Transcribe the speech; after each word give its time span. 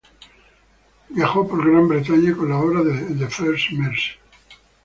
Viajó 1.09 1.47
por 1.47 1.63
Gran 1.69 1.87
Bretaña 1.87 2.35
con 2.35 2.49
la 2.49 2.57
obra 2.57 2.81
"The 2.83 3.27
First 3.27 3.69
Mrs. 3.73 4.17